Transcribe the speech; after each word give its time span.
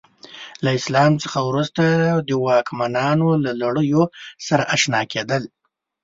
له 0.63 0.69
اسلام 0.79 1.11
څخه 1.23 1.39
وروسته 1.49 1.83
د 2.27 2.29
واکمنانو 2.45 3.29
له 3.45 3.51
لړیو 3.63 4.03
سره 4.47 4.63
اشنا 4.75 5.01
کېدل. 5.11 5.43